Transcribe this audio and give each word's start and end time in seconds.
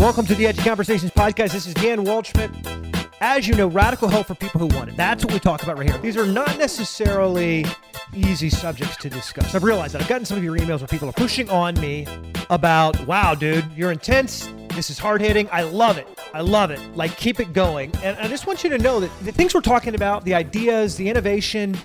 Welcome 0.00 0.24
to 0.28 0.34
the 0.34 0.46
Edgy 0.46 0.62
Conversations 0.62 1.10
podcast. 1.10 1.52
This 1.52 1.66
is 1.66 1.74
Dan 1.74 2.06
Waldschmidt. 2.06 3.10
As 3.20 3.46
you 3.46 3.54
know, 3.54 3.66
radical 3.66 4.08
help 4.08 4.28
for 4.28 4.34
people 4.34 4.58
who 4.58 4.74
want 4.74 4.88
it. 4.88 4.96
That's 4.96 5.26
what 5.26 5.34
we 5.34 5.38
talk 5.38 5.62
about 5.62 5.76
right 5.76 5.86
here. 5.86 5.98
These 5.98 6.16
are 6.16 6.24
not 6.24 6.56
necessarily 6.56 7.66
easy 8.14 8.48
subjects 8.48 8.96
to 8.96 9.10
discuss. 9.10 9.54
I've 9.54 9.62
realized 9.62 9.92
that. 9.92 10.00
I've 10.00 10.08
gotten 10.08 10.24
some 10.24 10.38
of 10.38 10.42
your 10.42 10.56
emails 10.56 10.78
where 10.78 10.88
people 10.88 11.10
are 11.10 11.12
pushing 11.12 11.50
on 11.50 11.78
me 11.82 12.06
about, 12.48 12.98
wow, 13.06 13.34
dude, 13.34 13.70
you're 13.76 13.92
intense. 13.92 14.48
This 14.70 14.88
is 14.88 14.98
hard 14.98 15.20
hitting. 15.20 15.50
I 15.52 15.64
love 15.64 15.98
it. 15.98 16.08
I 16.32 16.40
love 16.40 16.70
it. 16.70 16.80
Like, 16.96 17.18
keep 17.18 17.38
it 17.38 17.52
going. 17.52 17.94
And 18.02 18.16
I 18.16 18.26
just 18.26 18.46
want 18.46 18.64
you 18.64 18.70
to 18.70 18.78
know 18.78 19.00
that 19.00 19.10
the 19.22 19.32
things 19.32 19.52
we're 19.52 19.60
talking 19.60 19.94
about, 19.94 20.24
the 20.24 20.32
ideas, 20.32 20.96
the 20.96 21.10
innovation, 21.10 21.76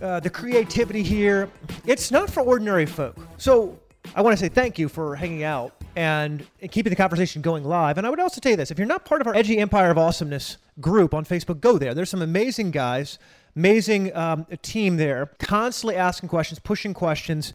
uh, 0.00 0.18
the 0.18 0.30
creativity 0.30 1.02
here, 1.02 1.50
it's 1.84 2.10
not 2.10 2.30
for 2.30 2.40
ordinary 2.40 2.86
folk. 2.86 3.18
So 3.36 3.78
I 4.14 4.22
want 4.22 4.34
to 4.34 4.42
say 4.42 4.48
thank 4.48 4.78
you 4.78 4.88
for 4.88 5.14
hanging 5.14 5.42
out 5.42 5.74
and 5.96 6.46
keeping 6.70 6.90
the 6.90 6.96
conversation 6.96 7.42
going 7.42 7.64
live. 7.64 7.98
And 7.98 8.06
I 8.06 8.10
would 8.10 8.20
also 8.20 8.40
tell 8.40 8.50
you 8.50 8.56
this 8.56 8.70
if 8.70 8.78
you're 8.78 8.86
not 8.86 9.04
part 9.04 9.20
of 9.20 9.26
our 9.26 9.34
Edgy 9.34 9.58
Empire 9.58 9.90
of 9.90 9.98
Awesomeness 9.98 10.58
group 10.80 11.14
on 11.14 11.24
Facebook, 11.24 11.60
go 11.60 11.78
there. 11.78 11.94
There's 11.94 12.10
some 12.10 12.22
amazing 12.22 12.70
guys, 12.70 13.18
amazing 13.56 14.14
um, 14.16 14.46
team 14.62 14.96
there, 14.96 15.30
constantly 15.38 15.96
asking 15.96 16.28
questions, 16.28 16.58
pushing 16.58 16.94
questions, 16.94 17.54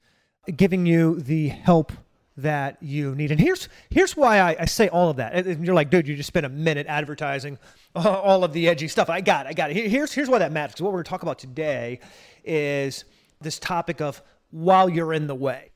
giving 0.55 0.85
you 0.85 1.19
the 1.19 1.49
help 1.49 1.91
that 2.37 2.77
you 2.81 3.15
need. 3.15 3.31
And 3.31 3.39
here's 3.39 3.69
here's 3.89 4.17
why 4.17 4.39
I, 4.39 4.57
I 4.59 4.65
say 4.65 4.89
all 4.89 5.09
of 5.09 5.17
that. 5.17 5.33
And 5.33 5.65
you're 5.65 5.75
like, 5.75 5.89
dude, 5.89 6.07
you 6.07 6.15
just 6.15 6.27
spent 6.27 6.45
a 6.45 6.49
minute 6.49 6.87
advertising 6.87 7.57
all 7.95 8.43
of 8.43 8.53
the 8.53 8.67
edgy 8.67 8.87
stuff. 8.87 9.09
I 9.09 9.21
got 9.21 9.45
it. 9.45 9.49
I 9.49 9.53
got 9.53 9.71
it. 9.71 9.89
Here's 9.89 10.13
here's 10.13 10.29
why 10.29 10.39
that 10.39 10.51
matters. 10.51 10.81
What 10.81 10.91
we're 10.91 10.97
going 10.97 11.05
to 11.05 11.09
talk 11.09 11.23
about 11.23 11.39
today 11.39 11.99
is 12.43 13.05
this 13.41 13.57
topic 13.59 14.01
of 14.01 14.21
while 14.51 14.89
you're 14.89 15.13
in 15.13 15.27
the 15.27 15.35
way. 15.35 15.71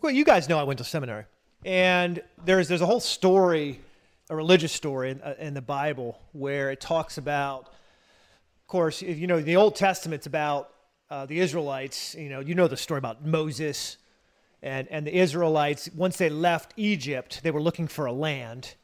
Well, 0.00 0.12
you 0.12 0.24
guys 0.24 0.48
know 0.48 0.58
I 0.58 0.62
went 0.62 0.78
to 0.78 0.84
seminary. 0.84 1.24
And 1.64 2.22
there's 2.44 2.68
there's 2.68 2.80
a 2.80 2.86
whole 2.86 3.00
story, 3.00 3.80
a 4.30 4.36
religious 4.36 4.72
story 4.72 5.10
in, 5.10 5.20
uh, 5.22 5.34
in 5.38 5.54
the 5.54 5.62
Bible 5.62 6.20
where 6.32 6.70
it 6.70 6.80
talks 6.80 7.18
about, 7.18 7.62
of 7.62 8.66
course, 8.68 9.02
if 9.02 9.18
you 9.18 9.26
know 9.26 9.40
the 9.40 9.56
Old 9.56 9.74
Testament's 9.74 10.26
about 10.26 10.70
uh, 11.10 11.26
the 11.26 11.40
Israelites. 11.40 12.14
You 12.14 12.28
know, 12.28 12.40
you 12.40 12.54
know 12.54 12.68
the 12.68 12.76
story 12.76 12.98
about 12.98 13.24
Moses 13.24 13.96
and 14.62 14.86
and 14.88 15.06
the 15.06 15.16
Israelites. 15.16 15.88
Once 15.94 16.16
they 16.16 16.30
left 16.30 16.74
Egypt, 16.76 17.40
they 17.42 17.50
were 17.50 17.62
looking 17.62 17.88
for 17.88 18.06
a 18.06 18.12
land, 18.12 18.74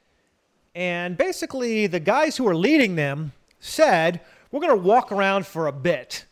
and 0.74 1.16
basically 1.16 1.86
the 1.86 2.00
guys 2.00 2.36
who 2.36 2.44
were 2.44 2.56
leading 2.56 2.96
them 2.96 3.32
said, 3.60 4.20
"We're 4.50 4.60
going 4.60 4.76
to 4.76 4.88
walk 4.88 5.12
around 5.12 5.46
for 5.46 5.68
a 5.68 5.72
bit." 5.72 6.24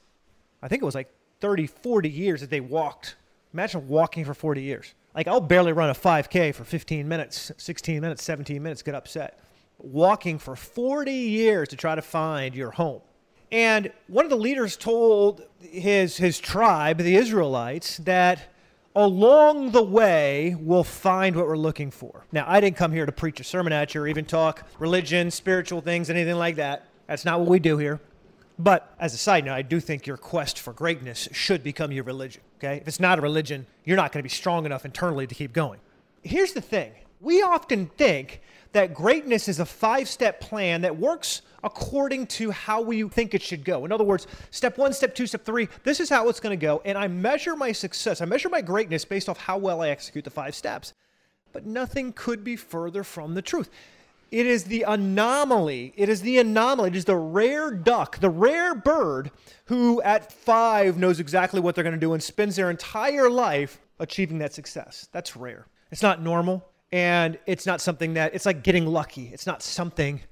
I 0.61 0.69
think 0.69 0.83
it 0.83 0.85
was 0.85 0.95
like 0.95 1.13
30, 1.41 1.67
40 1.67 2.09
years 2.09 2.41
that 2.41 2.51
they 2.51 2.61
walked. 2.61 3.17
Imagine 3.53 3.87
walking 3.89 4.25
for 4.25 4.35
40 4.35 4.63
years. 4.63 4.95
Like 5.15 5.29
I'll 5.29 5.41
barely 5.41 5.73
run 5.73 5.91
a 5.91 5.95
5K 5.95 6.55
for 6.55 6.65
15 6.65 7.07
minutes, 7.07 7.53
16 7.57 8.01
minutes, 8.01 8.23
17 8.23 8.63
minutes, 8.63 8.83
get 8.83 8.95
upset. 8.95 9.39
Walking 9.79 10.39
for 10.39 10.57
40 10.57 11.13
years 11.13 11.69
to 11.69 11.77
try 11.77 11.95
to 11.95 12.03
find 12.03 12.55
your 12.55 12.71
home. 12.71 13.03
And 13.51 13.93
one 14.07 14.25
of 14.25 14.31
the 14.31 14.37
leaders 14.37 14.77
told 14.77 15.43
his, 15.61 16.17
his 16.17 16.39
tribe, 16.39 16.99
the 16.99 17.17
Israelites, 17.17 17.99
that 17.99 18.49
along 18.97 19.73
the 19.73 19.83
way 19.83 20.57
we'll 20.59 20.85
find 20.85 21.37
what 21.37 21.47
we're 21.47 21.57
looking 21.57 21.91
for. 21.91 22.25
Now, 22.33 22.45
I 22.49 22.61
didn't 22.61 22.77
come 22.77 22.93
here 22.93 23.05
to 23.05 23.13
preach 23.13 23.41
a 23.41 23.45
sermon 23.45 23.73
at 23.73 23.95
you 23.95 24.03
or 24.03 24.09
even 24.09 24.25
talk 24.25 24.67
religion, 24.79 25.31
spiritual 25.31 25.83
things, 25.83 26.09
anything 26.09 26.37
like 26.37 26.57
that. 26.57 26.87
That's 27.07 27.27
not 27.27 27.41
what 27.41 27.49
we 27.49 27.59
do 27.59 27.77
here. 27.77 28.01
But 28.59 28.95
as 28.99 29.15
a 29.15 29.19
side 29.19 29.45
note, 29.45 29.55
I 29.55 29.63
do 29.63 29.81
think 29.81 30.07
your 30.07 30.17
quest 30.17 30.59
for 30.59 30.73
greatness 30.73 31.29
should 31.33 31.63
become 31.63 31.91
your 31.93 32.05
religion. 32.05 32.43
Okay? 32.59 32.77
If 32.77 32.89
it's 32.89 33.01
not 33.01 33.19
a 33.19 33.23
religion, 33.23 33.67
you're 33.85 33.97
not 33.97 34.13
going 34.13 34.21
to 34.21 34.25
be 34.25 34.29
strong 34.29 34.67
enough 34.67 34.85
internally 34.85 35.27
to 35.27 35.35
keep 35.35 35.53
going. 35.53 35.81
Here's 36.23 36.53
the 36.53 36.61
thing 36.61 36.93
we 37.21 37.43
often 37.43 37.87
think 37.87 38.43
that 38.73 38.95
greatness 38.95 39.49
is 39.49 39.61
a 39.61 39.67
five 39.67 40.09
step 40.09 40.41
plan 40.41 40.83
that 40.83 40.97
works 40.97 41.43
according 41.63 42.27
to 42.27 42.51
how 42.51 42.81
we 42.81 43.09
think 43.09 43.35
it 43.35 43.43
should 43.43 43.65
go. 43.65 43.85
In 43.85 43.93
other 43.93 44.05
words, 44.05 44.27
step 44.51 44.79
one, 44.79 44.93
step 44.93 45.15
two, 45.15 45.27
step 45.27 45.45
three, 45.45 45.69
this 45.85 46.01
is 46.01 46.09
how 46.09 46.29
it's 46.29 46.41
going 46.41 46.59
to 46.59 46.61
go. 46.61 46.83
And 46.85 46.99
I 46.99 47.07
measure 47.07 47.55
my 47.55 47.73
success, 47.73 48.21
I 48.21 48.25
measure 48.25 48.49
my 48.49 48.61
greatness 48.61 49.05
based 49.05 49.29
off 49.29 49.39
how 49.39 49.59
well 49.59 49.83
I 49.83 49.89
execute 49.89 50.25
the 50.25 50.31
five 50.31 50.55
steps. 50.55 50.93
But 51.53 51.67
nothing 51.67 52.13
could 52.15 52.43
be 52.43 52.57
further 52.57 53.05
from 53.05 53.35
the 53.35 53.43
truth. 53.43 53.69
It 54.33 54.47
is 54.47 54.65
the 54.65 54.85
anomaly. 54.89 55.93
It 55.95 56.09
is 56.09 56.23
the 56.23 56.39
anomaly. 56.39 56.89
It 56.89 56.97
is 56.97 57.05
the 57.05 57.17
rare 57.17 57.71
duck, 57.71 58.19
the 58.19 58.31
rare 58.31 58.75
bird 58.75 59.31
who 59.67 60.01
at 60.01 60.33
five 60.33 60.97
knows 60.97 61.21
exactly 61.21 61.61
what 61.61 61.75
they're 61.75 61.85
going 61.85 61.95
to 61.95 62.01
do 62.01 62.15
and 62.15 62.23
spends 62.23 62.57
their 62.57 62.71
entire 62.71 63.29
life 63.29 63.79
achieving 63.99 64.39
that 64.39 64.55
success. 64.55 65.07
That's 65.13 65.37
rare. 65.37 65.67
It's 65.91 66.03
not 66.03 66.23
normal. 66.23 66.67
And 66.93 67.39
it's 67.45 67.67
not 67.67 67.83
something 67.83 68.15
that, 68.15 68.35
it's 68.35 68.47
like 68.47 68.63
getting 68.63 68.87
lucky. 68.87 69.29
It's 69.35 69.47
not 69.47 69.63
something 69.63 70.23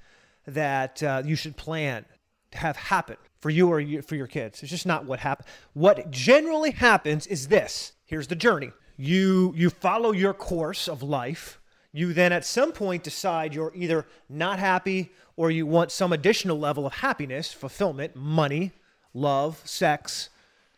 that 0.46 1.02
uh, 1.02 1.22
you 1.22 1.36
should 1.36 1.58
plan 1.58 2.06
to 2.52 2.58
have 2.58 2.76
happen 2.76 3.18
for 3.40 3.50
you 3.50 3.68
or 3.68 3.80
you, 3.80 4.00
for 4.00 4.16
your 4.16 4.26
kids. 4.26 4.62
It's 4.62 4.70
just 4.70 4.86
not 4.86 5.04
what 5.04 5.20
happens. 5.20 5.46
What 5.74 6.10
generally 6.10 6.70
happens 6.70 7.26
is 7.26 7.48
this 7.48 7.92
here's 8.06 8.28
the 8.28 8.34
journey. 8.34 8.72
You, 8.96 9.52
you 9.56 9.68
follow 9.68 10.12
your 10.12 10.32
course 10.32 10.88
of 10.88 11.02
life 11.02 11.59
you 11.92 12.12
then 12.12 12.32
at 12.32 12.44
some 12.44 12.72
point 12.72 13.02
decide 13.02 13.54
you're 13.54 13.72
either 13.74 14.06
not 14.28 14.58
happy 14.58 15.10
or 15.36 15.50
you 15.50 15.66
want 15.66 15.90
some 15.90 16.12
additional 16.12 16.58
level 16.58 16.86
of 16.86 16.94
happiness, 16.94 17.52
fulfillment, 17.52 18.14
money, 18.14 18.72
love, 19.14 19.60
sex, 19.64 20.28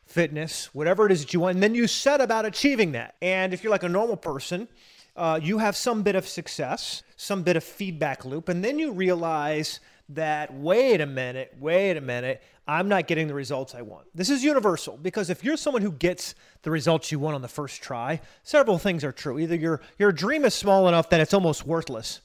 fitness, 0.07 0.75
whatever 0.75 1.07
it 1.07 1.13
is 1.13 1.23
that 1.23 1.33
you 1.33 1.41
want. 1.41 1.57
And 1.57 1.63
then 1.63 1.75
you 1.75 1.87
set 1.87 2.21
about 2.21 2.45
achieving 2.45 2.93
that. 2.93 3.15
And 3.21 3.53
if 3.53 3.63
you're 3.63 3.71
like 3.71 3.83
a 3.83 3.89
normal 3.89 4.17
person, 4.17 4.69
uh, 5.17 5.39
you 5.43 5.59
have 5.59 5.77
some 5.77 6.03
bit 6.03 6.15
of 6.15 6.27
success, 6.27 7.03
some 7.17 7.43
bit 7.43 7.57
of 7.57 7.65
feedback 7.65 8.25
loop, 8.25 8.49
and 8.49 8.65
then 8.65 8.79
you 8.79 8.93
realize 8.93 9.81
that 10.15 10.53
wait 10.55 11.01
a 11.01 11.07
minute, 11.07 11.55
wait 11.59 11.97
a 11.97 12.01
minute, 12.01 12.43
I'm 12.67 12.89
not 12.89 13.07
getting 13.07 13.27
the 13.27 13.35
results 13.35 13.75
I 13.75 13.83
want. 13.83 14.07
This 14.15 14.31
is 14.31 14.45
universal 14.45 14.97
because 14.97 15.31
if 15.31 15.43
you're 15.43 15.57
someone 15.57 15.83
who 15.83 15.93
gets 15.93 16.35
the 16.63 16.71
results 16.71 17.11
you 17.11 17.19
want 17.19 17.35
on 17.35 17.43
the 17.43 17.49
first 17.49 17.83
try, 17.83 18.21
several 18.43 18.79
things 18.79 19.05
are 19.05 19.13
true. 19.13 19.39
Either 19.39 19.57
your 19.57 19.81
your 19.99 20.13
dream 20.13 20.45
is 20.45 20.55
small 20.55 20.89
enough 20.89 21.11
that 21.11 21.21
it's 21.21 21.35
almost 21.35 21.67
worthless, 21.67 22.21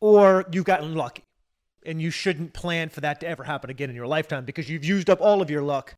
or 0.00 0.44
you've 0.52 0.64
gotten 0.64 0.94
lucky. 0.94 1.24
And 1.86 2.02
you 2.02 2.10
shouldn't 2.10 2.52
plan 2.52 2.90
for 2.90 3.00
that 3.00 3.20
to 3.20 3.28
ever 3.28 3.44
happen 3.44 3.70
again 3.70 3.88
in 3.88 3.96
your 3.96 4.06
lifetime 4.06 4.44
because 4.44 4.68
you've 4.68 4.84
used 4.84 5.08
up 5.08 5.20
all 5.20 5.40
of 5.40 5.48
your 5.48 5.62
luck 5.62 5.94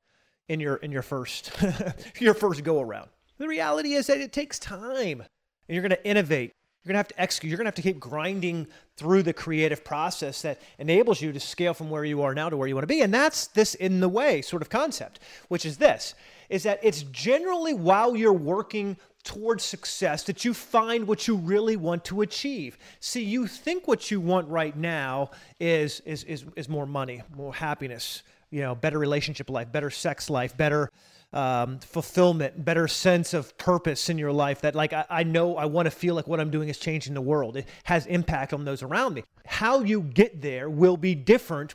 in 0.48 0.60
your 0.60 0.76
in 0.76 0.92
your 0.92 1.02
first 1.02 1.50
your 2.20 2.34
first 2.34 2.62
go 2.62 2.80
around. 2.80 3.08
The 3.38 3.48
reality 3.48 3.94
is 3.94 4.06
that 4.06 4.20
it 4.20 4.32
takes 4.32 4.58
time 4.58 5.20
and 5.20 5.74
you're 5.74 5.82
going 5.82 5.90
to 5.90 6.06
innovate 6.06 6.52
you're 6.82 6.92
going 6.92 6.94
to 6.94 6.98
have 6.98 7.08
to 7.08 7.20
execute. 7.20 7.50
You're 7.50 7.58
going 7.58 7.66
to 7.66 7.68
have 7.68 7.74
to 7.74 7.82
keep 7.82 8.00
grinding 8.00 8.66
through 8.96 9.22
the 9.22 9.34
creative 9.34 9.84
process 9.84 10.40
that 10.42 10.60
enables 10.78 11.20
you 11.20 11.30
to 11.32 11.40
scale 11.40 11.74
from 11.74 11.90
where 11.90 12.04
you 12.04 12.22
are 12.22 12.34
now 12.34 12.48
to 12.48 12.56
where 12.56 12.68
you 12.68 12.74
want 12.74 12.84
to 12.84 12.94
be. 12.94 13.02
And 13.02 13.12
that's 13.12 13.48
this 13.48 13.74
in 13.74 14.00
the 14.00 14.08
way 14.08 14.40
sort 14.40 14.62
of 14.62 14.70
concept, 14.70 15.20
which 15.48 15.66
is 15.66 15.76
this 15.76 16.14
is 16.48 16.64
that 16.64 16.80
it's 16.82 17.02
generally 17.04 17.72
while 17.72 18.16
you're 18.16 18.32
working 18.32 18.96
towards 19.22 19.62
success 19.62 20.24
that 20.24 20.44
you 20.44 20.52
find 20.52 21.06
what 21.06 21.28
you 21.28 21.36
really 21.36 21.76
want 21.76 22.04
to 22.06 22.22
achieve. 22.22 22.76
See, 22.98 23.22
you 23.22 23.46
think 23.46 23.86
what 23.86 24.10
you 24.10 24.20
want 24.20 24.48
right 24.48 24.76
now 24.76 25.30
is 25.60 26.00
is 26.00 26.24
is, 26.24 26.44
is 26.56 26.68
more 26.68 26.86
money, 26.86 27.22
more 27.36 27.54
happiness, 27.54 28.22
you 28.50 28.62
know, 28.62 28.74
better 28.74 28.98
relationship 28.98 29.50
life, 29.50 29.70
better 29.70 29.90
sex 29.90 30.30
life, 30.30 30.56
better 30.56 30.90
um, 31.32 31.78
fulfillment, 31.78 32.64
better 32.64 32.88
sense 32.88 33.34
of 33.34 33.56
purpose 33.56 34.08
in 34.08 34.18
your 34.18 34.32
life 34.32 34.62
that 34.62 34.74
like 34.74 34.92
I, 34.92 35.04
I 35.08 35.22
know 35.22 35.56
I 35.56 35.66
want 35.66 35.86
to 35.86 35.90
feel 35.90 36.14
like 36.14 36.26
what 36.26 36.40
I'm 36.40 36.50
doing 36.50 36.68
is 36.68 36.78
changing 36.78 37.14
the 37.14 37.20
world. 37.20 37.56
It 37.56 37.68
has 37.84 38.06
impact 38.06 38.52
on 38.52 38.64
those 38.64 38.82
around 38.82 39.14
me. 39.14 39.24
How 39.46 39.80
you 39.80 40.00
get 40.02 40.42
there 40.42 40.68
will 40.68 40.96
be 40.96 41.14
different 41.14 41.74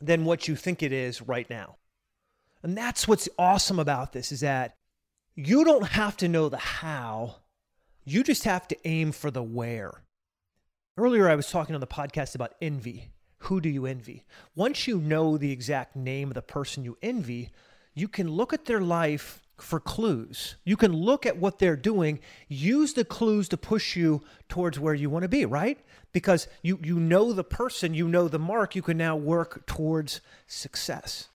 than 0.00 0.24
what 0.24 0.48
you 0.48 0.56
think 0.56 0.82
it 0.82 0.92
is 0.92 1.22
right 1.22 1.48
now. 1.48 1.76
And 2.62 2.76
that's 2.76 3.08
what's 3.08 3.28
awesome 3.38 3.78
about 3.78 4.12
this 4.12 4.30
is 4.30 4.40
that 4.40 4.74
you 5.34 5.64
don't 5.64 5.88
have 5.88 6.16
to 6.18 6.28
know 6.28 6.48
the 6.48 6.58
how. 6.58 7.36
You 8.04 8.22
just 8.22 8.44
have 8.44 8.68
to 8.68 8.76
aim 8.86 9.12
for 9.12 9.30
the 9.30 9.42
where. 9.42 10.02
Earlier 10.98 11.28
I 11.28 11.36
was 11.36 11.50
talking 11.50 11.74
on 11.74 11.80
the 11.80 11.86
podcast 11.86 12.34
about 12.34 12.54
envy. 12.60 13.12
Who 13.38 13.60
do 13.60 13.68
you 13.68 13.86
envy? 13.86 14.26
Once 14.54 14.86
you 14.86 14.98
know 14.98 15.36
the 15.38 15.50
exact 15.50 15.96
name 15.96 16.28
of 16.28 16.34
the 16.34 16.42
person 16.42 16.84
you 16.84 16.98
envy, 17.02 17.50
you 17.94 18.08
can 18.08 18.28
look 18.28 18.52
at 18.52 18.64
their 18.64 18.80
life 18.80 19.42
for 19.62 19.80
clues. 19.80 20.56
You 20.64 20.76
can 20.76 20.92
look 20.92 21.24
at 21.24 21.36
what 21.36 21.58
they're 21.58 21.76
doing, 21.76 22.20
use 22.48 22.94
the 22.94 23.04
clues 23.04 23.48
to 23.50 23.56
push 23.56 23.96
you 23.96 24.22
towards 24.48 24.78
where 24.78 24.94
you 24.94 25.08
want 25.08 25.22
to 25.22 25.28
be, 25.28 25.44
right? 25.44 25.78
Because 26.12 26.48
you 26.62 26.78
you 26.82 26.98
know 26.98 27.32
the 27.32 27.44
person, 27.44 27.94
you 27.94 28.08
know 28.08 28.28
the 28.28 28.38
mark, 28.38 28.74
you 28.74 28.82
can 28.82 28.96
now 28.96 29.16
work 29.16 29.66
towards 29.66 30.20
success. 30.46 31.28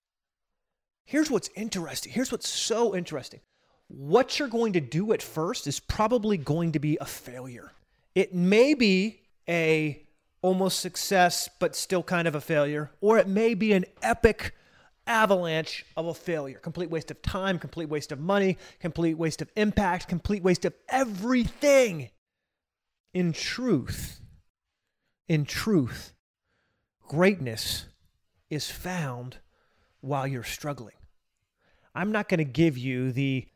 Here's 1.04 1.30
what's 1.30 1.48
interesting. 1.56 2.12
Here's 2.12 2.30
what's 2.30 2.48
so 2.48 2.94
interesting. 2.94 3.40
What 3.88 4.38
you're 4.38 4.48
going 4.48 4.74
to 4.74 4.80
do 4.80 5.12
at 5.14 5.22
first 5.22 5.66
is 5.66 5.80
probably 5.80 6.36
going 6.36 6.72
to 6.72 6.78
be 6.78 6.98
a 7.00 7.06
failure. 7.06 7.72
It 8.14 8.34
may 8.34 8.74
be 8.74 9.22
a 9.48 10.02
almost 10.42 10.80
success 10.80 11.48
but 11.58 11.74
still 11.74 12.02
kind 12.02 12.28
of 12.28 12.34
a 12.34 12.40
failure, 12.40 12.90
or 13.00 13.18
it 13.18 13.26
may 13.26 13.54
be 13.54 13.72
an 13.72 13.86
epic 14.02 14.54
avalanche 15.08 15.84
of 15.96 16.06
a 16.06 16.14
failure. 16.14 16.58
Complete 16.58 16.90
waste 16.90 17.10
of 17.10 17.20
time, 17.22 17.58
complete 17.58 17.88
waste 17.88 18.12
of 18.12 18.20
money, 18.20 18.58
complete 18.78 19.14
waste 19.14 19.42
of 19.42 19.50
impact, 19.56 20.06
complete 20.06 20.42
waste 20.42 20.64
of 20.64 20.74
everything. 20.88 22.10
In 23.14 23.32
truth, 23.32 24.20
in 25.26 25.44
truth, 25.44 26.12
greatness 27.08 27.86
is 28.50 28.70
found 28.70 29.38
while 30.00 30.26
you're 30.26 30.44
struggling. 30.44 30.94
I'm 31.94 32.12
not 32.12 32.28
going 32.28 32.38
to 32.38 32.44
give 32.44 32.78
you 32.78 33.10
the 33.10 33.48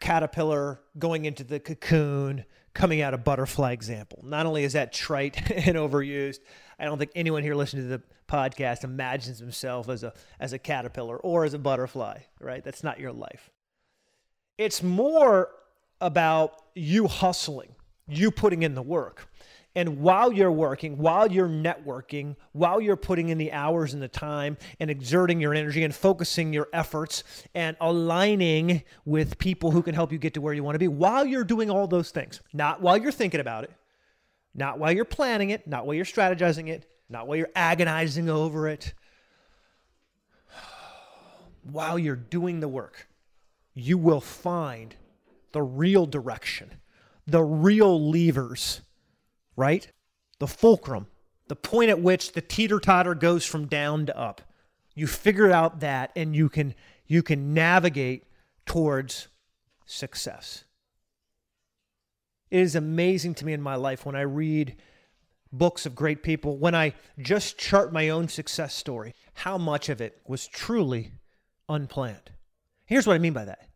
caterpillar 0.00 0.80
going 0.98 1.24
into 1.24 1.42
the 1.44 1.58
cocoon, 1.58 2.44
coming 2.74 3.02
out 3.02 3.14
a 3.14 3.18
butterfly 3.18 3.72
example. 3.72 4.20
Not 4.22 4.46
only 4.46 4.64
is 4.64 4.74
that 4.74 4.92
trite 4.92 5.50
and 5.66 5.76
overused, 5.76 6.38
I 6.78 6.84
don't 6.84 6.98
think 6.98 7.12
anyone 7.14 7.42
here 7.42 7.54
listening 7.54 7.84
to 7.84 7.98
the 7.98 8.02
podcast 8.28 8.84
imagines 8.84 9.38
himself 9.38 9.88
as 9.88 10.04
a 10.04 10.12
as 10.38 10.52
a 10.52 10.58
caterpillar 10.58 11.16
or 11.16 11.44
as 11.44 11.52
a 11.52 11.58
butterfly, 11.58 12.20
right? 12.40 12.62
That's 12.64 12.84
not 12.84 13.00
your 13.00 13.12
life. 13.12 13.50
It's 14.56 14.82
more 14.82 15.50
about 16.00 16.62
you 16.74 17.08
hustling, 17.08 17.74
you 18.08 18.30
putting 18.30 18.62
in 18.62 18.74
the 18.74 18.82
work. 18.82 19.28
And 19.76 20.00
while 20.00 20.32
you're 20.32 20.50
working, 20.50 20.98
while 20.98 21.30
you're 21.30 21.48
networking, 21.48 22.34
while 22.52 22.80
you're 22.80 22.96
putting 22.96 23.28
in 23.28 23.38
the 23.38 23.52
hours 23.52 23.94
and 23.94 24.02
the 24.02 24.08
time 24.08 24.58
and 24.80 24.90
exerting 24.90 25.40
your 25.40 25.54
energy 25.54 25.84
and 25.84 25.94
focusing 25.94 26.52
your 26.52 26.68
efforts 26.72 27.22
and 27.54 27.76
aligning 27.80 28.82
with 29.04 29.38
people 29.38 29.70
who 29.70 29.82
can 29.82 29.94
help 29.94 30.10
you 30.10 30.18
get 30.18 30.34
to 30.34 30.40
where 30.40 30.54
you 30.54 30.64
want 30.64 30.74
to 30.74 30.80
be, 30.80 30.88
while 30.88 31.24
you're 31.24 31.44
doing 31.44 31.70
all 31.70 31.86
those 31.86 32.10
things, 32.10 32.40
not 32.52 32.82
while 32.82 32.96
you're 32.96 33.12
thinking 33.12 33.38
about 33.38 33.62
it, 33.62 33.70
not 34.54 34.80
while 34.80 34.90
you're 34.90 35.04
planning 35.04 35.50
it, 35.50 35.68
not 35.68 35.86
while 35.86 35.94
you're 35.94 36.04
strategizing 36.04 36.68
it, 36.68 36.90
not 37.08 37.28
while 37.28 37.36
you're 37.36 37.50
agonizing 37.54 38.28
over 38.28 38.66
it, 38.66 38.92
while 41.62 41.98
you're 41.98 42.16
doing 42.16 42.58
the 42.58 42.68
work, 42.68 43.06
you 43.74 43.96
will 43.96 44.20
find 44.20 44.96
the 45.52 45.62
real 45.62 46.06
direction, 46.06 46.80
the 47.26 47.42
real 47.42 48.10
levers 48.10 48.80
right? 49.60 49.92
The 50.38 50.48
fulcrum, 50.48 51.06
the 51.48 51.54
point 51.54 51.90
at 51.90 52.00
which 52.00 52.32
the 52.32 52.40
teeter 52.40 52.80
totter 52.80 53.14
goes 53.14 53.44
from 53.44 53.66
down 53.66 54.06
to 54.06 54.18
up. 54.18 54.40
You 54.94 55.06
figure 55.06 55.52
out 55.52 55.80
that 55.80 56.10
and 56.16 56.34
you 56.34 56.48
can 56.48 56.74
you 57.06 57.22
can 57.22 57.52
navigate 57.54 58.24
towards 58.64 59.28
success. 59.84 60.64
It 62.50 62.60
is 62.60 62.74
amazing 62.74 63.34
to 63.34 63.44
me 63.44 63.52
in 63.52 63.60
my 63.60 63.74
life 63.76 64.06
when 64.06 64.16
I 64.16 64.22
read 64.22 64.76
books 65.52 65.86
of 65.86 65.94
great 65.94 66.22
people, 66.22 66.56
when 66.56 66.74
I 66.74 66.94
just 67.18 67.58
chart 67.58 67.92
my 67.92 68.08
own 68.08 68.28
success 68.28 68.74
story, 68.74 69.14
how 69.34 69.58
much 69.58 69.88
of 69.88 70.00
it 70.00 70.20
was 70.26 70.46
truly 70.46 71.12
unplanned. 71.68 72.30
Here's 72.86 73.06
what 73.06 73.14
I 73.14 73.18
mean 73.18 73.32
by 73.32 73.44
that. 73.44 73.68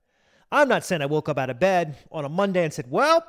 I'm 0.51 0.69
not 0.69 0.85
saying 0.85 1.03
I 1.03 1.07
woke 1.07 1.29
up 1.29 1.39
out 1.39 1.51
of 1.51 1.59
bed 1.59 1.97
on 2.11 2.25
a 2.25 2.29
Monday 2.29 2.65
and 2.65 2.73
said, 2.73 2.91
Well, 2.91 3.25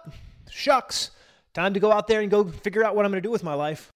shucks, 0.49 1.11
time 1.55 1.73
to 1.73 1.79
go 1.79 1.91
out 1.91 2.07
there 2.07 2.21
and 2.21 2.29
go 2.29 2.43
figure 2.43 2.83
out 2.83 2.95
what 2.95 3.05
I'm 3.05 3.11
going 3.11 3.23
to 3.23 3.27
do 3.27 3.31
with 3.31 3.43
my 3.43 3.55
life. 3.55 3.91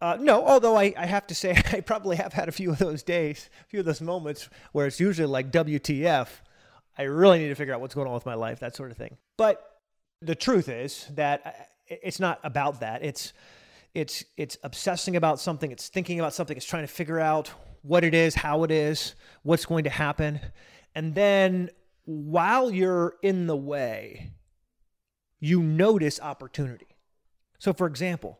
Uh, 0.00 0.18
no, 0.20 0.44
although 0.46 0.76
I, 0.76 0.92
I 0.96 1.06
have 1.06 1.26
to 1.28 1.34
say, 1.34 1.56
I 1.72 1.80
probably 1.80 2.16
have 2.16 2.32
had 2.34 2.48
a 2.48 2.52
few 2.52 2.70
of 2.70 2.78
those 2.78 3.02
days, 3.02 3.48
a 3.62 3.68
few 3.68 3.80
of 3.80 3.86
those 3.86 4.00
moments 4.00 4.48
where 4.72 4.86
it's 4.86 5.00
usually 5.00 5.26
like 5.26 5.50
WTF. 5.50 6.28
I 6.98 7.02
really 7.02 7.38
need 7.38 7.48
to 7.48 7.54
figure 7.54 7.74
out 7.74 7.80
what's 7.80 7.94
going 7.94 8.08
on 8.08 8.14
with 8.14 8.26
my 8.26 8.34
life, 8.34 8.60
that 8.60 8.76
sort 8.76 8.90
of 8.90 8.96
thing. 8.96 9.16
But 9.36 9.80
the 10.20 10.34
truth 10.34 10.68
is 10.68 11.06
that 11.14 11.42
uh, 11.46 11.50
it's 11.88 12.20
not 12.20 12.40
about 12.42 12.80
that. 12.80 13.04
It's 13.04 13.32
it's 13.94 14.24
it's 14.36 14.58
obsessing 14.62 15.16
about 15.16 15.40
something. 15.40 15.70
It's 15.70 15.88
thinking 15.88 16.18
about 16.20 16.34
something. 16.34 16.56
It's 16.56 16.66
trying 16.66 16.84
to 16.84 16.92
figure 16.92 17.20
out 17.20 17.52
what 17.82 18.04
it 18.04 18.14
is, 18.14 18.34
how 18.34 18.64
it 18.64 18.70
is, 18.70 19.14
what's 19.42 19.64
going 19.64 19.84
to 19.84 19.90
happen, 19.90 20.40
and 20.94 21.14
then 21.14 21.70
while 22.04 22.70
you're 22.70 23.14
in 23.22 23.46
the 23.46 23.56
way, 23.56 24.32
you 25.40 25.62
notice 25.62 26.20
opportunity. 26.20 26.95
So, 27.58 27.72
for 27.72 27.86
example, 27.86 28.38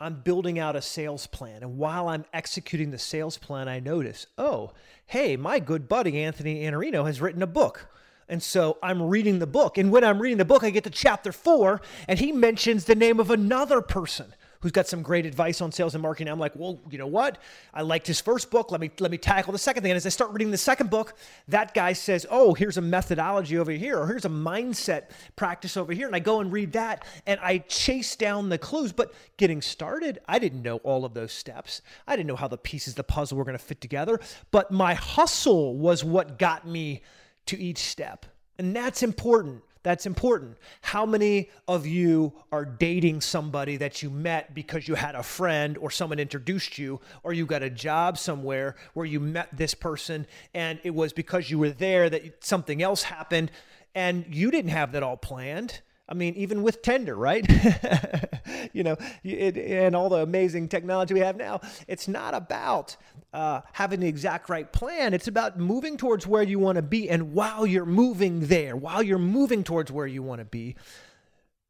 I'm 0.00 0.20
building 0.22 0.58
out 0.58 0.76
a 0.76 0.82
sales 0.82 1.26
plan. 1.26 1.62
And 1.62 1.78
while 1.78 2.08
I'm 2.08 2.24
executing 2.32 2.90
the 2.90 2.98
sales 2.98 3.38
plan, 3.38 3.68
I 3.68 3.80
notice, 3.80 4.26
oh, 4.36 4.72
hey, 5.06 5.36
my 5.36 5.60
good 5.60 5.88
buddy 5.88 6.22
Anthony 6.22 6.62
Iannarino 6.62 7.06
has 7.06 7.20
written 7.20 7.42
a 7.42 7.46
book. 7.46 7.88
And 8.28 8.42
so 8.42 8.78
I'm 8.82 9.02
reading 9.02 9.38
the 9.38 9.46
book. 9.46 9.78
And 9.78 9.92
when 9.92 10.02
I'm 10.02 10.18
reading 10.18 10.38
the 10.38 10.44
book, 10.44 10.64
I 10.64 10.70
get 10.70 10.84
to 10.84 10.90
chapter 10.90 11.30
four, 11.30 11.80
and 12.08 12.18
he 12.18 12.32
mentions 12.32 12.84
the 12.84 12.94
name 12.94 13.20
of 13.20 13.30
another 13.30 13.80
person 13.80 14.34
who's 14.64 14.72
got 14.72 14.86
some 14.86 15.02
great 15.02 15.26
advice 15.26 15.60
on 15.60 15.70
sales 15.70 15.94
and 15.94 16.00
marketing. 16.00 16.32
I'm 16.32 16.38
like, 16.38 16.56
well, 16.56 16.80
you 16.90 16.96
know 16.96 17.06
what? 17.06 17.36
I 17.74 17.82
liked 17.82 18.06
his 18.06 18.18
first 18.18 18.50
book. 18.50 18.72
Let 18.72 18.80
me 18.80 18.90
let 18.98 19.10
me 19.10 19.18
tackle 19.18 19.52
the 19.52 19.58
second 19.58 19.82
thing. 19.82 19.92
And 19.92 19.96
as 19.98 20.06
I 20.06 20.08
start 20.08 20.30
reading 20.32 20.50
the 20.50 20.56
second 20.56 20.88
book, 20.88 21.18
that 21.48 21.74
guy 21.74 21.92
says, 21.92 22.24
oh, 22.30 22.54
here's 22.54 22.78
a 22.78 22.80
methodology 22.80 23.58
over 23.58 23.72
here, 23.72 23.98
or 23.98 24.06
here's 24.06 24.24
a 24.24 24.30
mindset 24.30 25.10
practice 25.36 25.76
over 25.76 25.92
here. 25.92 26.06
And 26.06 26.16
I 26.16 26.18
go 26.18 26.40
and 26.40 26.50
read 26.50 26.72
that, 26.72 27.04
and 27.26 27.38
I 27.42 27.58
chase 27.58 28.16
down 28.16 28.48
the 28.48 28.56
clues. 28.56 28.90
But 28.90 29.12
getting 29.36 29.60
started, 29.60 30.20
I 30.26 30.38
didn't 30.38 30.62
know 30.62 30.78
all 30.78 31.04
of 31.04 31.12
those 31.12 31.32
steps. 31.32 31.82
I 32.06 32.16
didn't 32.16 32.28
know 32.28 32.36
how 32.36 32.48
the 32.48 32.56
pieces 32.56 32.94
of 32.94 32.96
the 32.96 33.04
puzzle 33.04 33.36
were 33.36 33.44
going 33.44 33.58
to 33.58 33.62
fit 33.62 33.82
together. 33.82 34.18
But 34.50 34.70
my 34.70 34.94
hustle 34.94 35.76
was 35.76 36.02
what 36.02 36.38
got 36.38 36.66
me 36.66 37.02
to 37.46 37.60
each 37.60 37.80
step. 37.80 38.24
And 38.58 38.74
that's 38.74 39.02
important. 39.02 39.62
That's 39.84 40.06
important. 40.06 40.56
How 40.80 41.04
many 41.04 41.50
of 41.68 41.86
you 41.86 42.32
are 42.50 42.64
dating 42.64 43.20
somebody 43.20 43.76
that 43.76 44.02
you 44.02 44.08
met 44.08 44.54
because 44.54 44.88
you 44.88 44.94
had 44.94 45.14
a 45.14 45.22
friend 45.22 45.76
or 45.76 45.90
someone 45.90 46.18
introduced 46.18 46.78
you, 46.78 47.00
or 47.22 47.34
you 47.34 47.44
got 47.44 47.62
a 47.62 47.68
job 47.68 48.16
somewhere 48.16 48.76
where 48.94 49.04
you 49.04 49.20
met 49.20 49.50
this 49.52 49.74
person 49.74 50.26
and 50.54 50.80
it 50.84 50.94
was 50.94 51.12
because 51.12 51.50
you 51.50 51.58
were 51.58 51.70
there 51.70 52.08
that 52.08 52.42
something 52.42 52.82
else 52.82 53.02
happened 53.02 53.50
and 53.94 54.24
you 54.30 54.50
didn't 54.50 54.70
have 54.70 54.92
that 54.92 55.02
all 55.02 55.18
planned? 55.18 55.82
I 56.06 56.14
mean, 56.14 56.34
even 56.34 56.62
with 56.62 56.82
Tinder, 56.82 57.14
right? 57.14 57.46
you 58.72 58.82
know, 58.82 58.96
it, 59.22 59.56
and 59.56 59.96
all 59.96 60.10
the 60.10 60.18
amazing 60.18 60.68
technology 60.68 61.14
we 61.14 61.20
have 61.20 61.36
now, 61.36 61.60
it's 61.88 62.08
not 62.08 62.34
about 62.34 62.96
uh, 63.32 63.62
having 63.72 64.00
the 64.00 64.08
exact 64.08 64.50
right 64.50 64.70
plan. 64.70 65.14
It's 65.14 65.28
about 65.28 65.58
moving 65.58 65.96
towards 65.96 66.26
where 66.26 66.42
you 66.42 66.58
want 66.58 66.76
to 66.76 66.82
be. 66.82 67.08
And 67.08 67.32
while 67.32 67.66
you're 67.66 67.86
moving 67.86 68.48
there, 68.48 68.76
while 68.76 69.02
you're 69.02 69.18
moving 69.18 69.64
towards 69.64 69.90
where 69.90 70.06
you 70.06 70.22
want 70.22 70.40
to 70.40 70.44
be, 70.44 70.76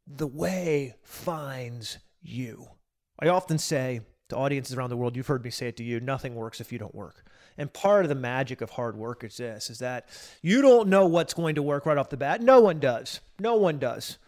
the 0.06 0.26
way 0.26 0.94
finds 1.02 1.98
you. 2.20 2.66
I 3.20 3.28
often 3.28 3.58
say 3.58 4.00
to 4.31 4.36
audiences 4.36 4.76
around 4.76 4.90
the 4.90 4.96
world, 4.96 5.14
you've 5.14 5.28
heard 5.28 5.44
me 5.44 5.50
say 5.50 5.69
it 5.69 5.76
to 5.76 5.84
you, 5.84 6.00
nothing 6.00 6.34
works 6.34 6.60
if 6.60 6.72
you 6.72 6.78
don't 6.78 6.94
work. 6.94 7.25
And 7.56 7.72
part 7.72 8.04
of 8.04 8.08
the 8.08 8.16
magic 8.16 8.60
of 8.60 8.70
hard 8.70 8.96
work 8.96 9.22
is 9.22 9.36
this 9.36 9.70
is 9.70 9.78
that 9.78 10.08
you 10.42 10.60
don't 10.60 10.88
know 10.88 11.06
what's 11.06 11.34
going 11.34 11.54
to 11.54 11.62
work 11.62 11.86
right 11.86 11.96
off 11.96 12.10
the 12.10 12.16
bat. 12.16 12.42
No 12.42 12.60
one 12.60 12.81
does. 12.81 13.20
No 13.38 13.54
one 13.54 13.78
does. 13.78 14.19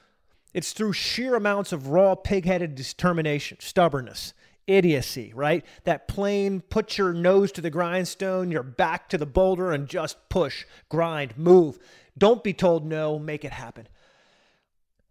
It's 0.56 0.72
through 0.72 0.94
sheer 0.94 1.34
amounts 1.34 1.72
of 1.72 1.88
raw, 1.88 2.14
pig 2.14 2.46
headed 2.46 2.76
determination, 2.76 3.58
stubbornness, 3.60 4.32
idiocy, 4.66 5.30
right? 5.34 5.62
That 5.84 6.08
plain 6.08 6.62
put 6.62 6.96
your 6.96 7.12
nose 7.12 7.52
to 7.52 7.60
the 7.60 7.68
grindstone, 7.68 8.50
your 8.50 8.62
back 8.62 9.10
to 9.10 9.18
the 9.18 9.26
boulder, 9.26 9.70
and 9.70 9.86
just 9.86 10.16
push, 10.30 10.64
grind, 10.88 11.36
move. 11.36 11.78
Don't 12.16 12.42
be 12.42 12.54
told 12.54 12.86
no, 12.86 13.18
make 13.18 13.44
it 13.44 13.52
happen. 13.52 13.86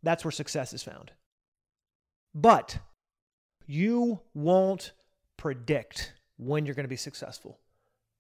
That's 0.01 0.25
where 0.25 0.31
success 0.31 0.73
is 0.73 0.81
found. 0.81 1.11
But 2.33 2.79
you 3.67 4.21
won't 4.33 4.93
predict 5.37 6.13
when 6.37 6.65
you're 6.65 6.73
going 6.73 6.85
to 6.85 6.89
be 6.89 6.95
successful, 6.95 7.59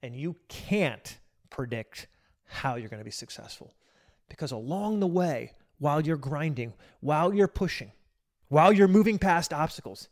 and 0.03 0.15
you 0.15 0.35
can't 0.47 1.17
predict 1.49 2.05
how 2.45 2.75
you're 2.75 2.89
going 2.89 2.99
to 2.99 3.03
be 3.03 3.09
successful 3.09 3.73
because 4.29 4.51
along 4.51 4.99
the 4.99 5.07
way, 5.07 5.53
while 5.79 6.01
you're 6.01 6.17
grinding, 6.17 6.73
while 6.99 7.33
you're 7.33 7.47
pushing, 7.47 7.91
while 8.47 8.71
you're 8.71 8.87
moving 8.87 9.17
past 9.17 9.53
obstacles. 9.53 10.09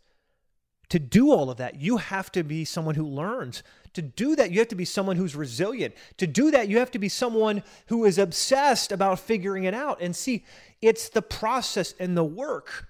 To 0.90 1.00
do 1.00 1.32
all 1.32 1.50
of 1.50 1.58
that, 1.58 1.82
you 1.82 1.98
have 1.98 2.32
to 2.34 2.44
be 2.44 2.66
someone 2.66 2.96
who 2.96 3.08
learns. 3.08 3.64
To 3.94 4.02
do 4.02 4.36
that, 4.36 4.52
you 4.52 4.60
have 4.60 4.68
to 4.68 4.76
be 4.76 4.86
someone 4.86 5.16
who's 5.16 5.36
resilient. 5.36 5.96
To 6.18 6.28
do 6.28 6.52
that, 6.52 6.68
you 6.68 6.78
have 6.78 6.92
to 6.92 7.00
be 7.00 7.10
someone 7.10 7.64
who 7.88 8.06
is 8.06 8.18
obsessed 8.18 8.92
about 8.92 9.20
figuring 9.20 9.64
it 9.64 9.74
out. 9.74 10.02
And 10.02 10.16
see, 10.16 10.46
it's 10.82 11.10
the 11.10 11.22
process 11.22 11.96
and 12.00 12.16
the 12.16 12.24
work 12.24 12.88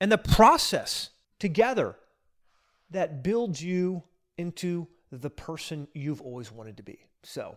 and 0.00 0.12
the 0.12 0.18
process 0.18 1.10
together 1.38 1.96
that 2.90 3.22
builds 3.22 3.62
you 3.62 4.02
into 4.36 4.86
the 5.10 5.30
person 5.30 5.88
you've 5.94 6.20
always 6.20 6.52
wanted 6.52 6.76
to 6.76 6.82
be. 6.82 6.98
So, 7.22 7.56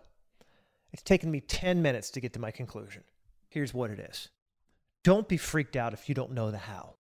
it's 0.94 1.04
taken 1.04 1.30
me 1.30 1.42
10 1.42 1.82
minutes 1.82 2.10
to 2.12 2.22
get 2.22 2.34
to 2.34 2.40
my 2.40 2.52
conclusion. 2.52 3.04
Here's 3.50 3.74
what 3.74 3.92
it 3.92 4.00
is 4.00 4.30
don't 5.06 5.28
be 5.28 5.38
freaked 5.38 5.76
out 5.76 5.94
if 5.94 6.10
you 6.10 6.16
don't 6.16 6.32
know 6.32 6.50
the 6.50 6.58
how. 6.58 6.96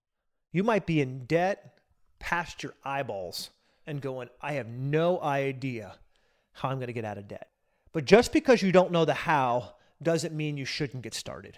You 0.51 0.63
might 0.63 0.85
be 0.85 1.01
in 1.01 1.25
debt 1.25 1.79
past 2.19 2.61
your 2.61 2.75
eyeballs 2.83 3.49
and 3.87 3.99
going, 3.99 4.29
I 4.39 4.53
have 4.53 4.67
no 4.67 5.19
idea 5.19 5.95
how 6.53 6.69
I'm 6.69 6.77
going 6.77 6.87
to 6.87 6.93
get 6.93 7.03
out 7.03 7.17
of 7.17 7.27
debt. 7.27 7.49
But 7.93 8.05
just 8.05 8.31
because 8.31 8.61
you 8.61 8.71
don't 8.71 8.91
know 8.91 9.05
the 9.05 9.15
how 9.15 9.73
doesn't 10.03 10.35
mean 10.35 10.55
you 10.55 10.65
shouldn't 10.65 11.01
get 11.01 11.15
started. 11.15 11.57